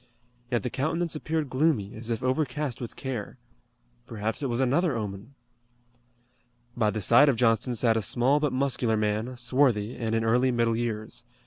Yet 0.49 0.63
the 0.63 0.71
countenance 0.71 1.15
appeared 1.15 1.47
gloomy, 1.51 1.93
as 1.93 2.09
if 2.09 2.23
overcast 2.23 2.81
with 2.81 2.95
care. 2.95 3.37
Perhaps 4.07 4.41
it 4.41 4.49
was 4.49 4.59
another 4.59 4.97
omen! 4.97 5.35
By 6.75 6.89
the 6.89 7.03
side 7.03 7.29
of 7.29 7.35
Johnston 7.35 7.75
sat 7.75 7.95
a 7.95 8.01
small 8.01 8.39
but 8.39 8.51
muscular 8.51 8.97
man, 8.97 9.37
swarthy, 9.37 9.95
and 9.95 10.15
in 10.15 10.23
early 10.23 10.49
middle 10.49 10.75
years. 10.75 11.23